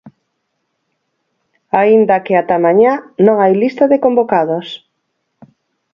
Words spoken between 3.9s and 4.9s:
de convocados.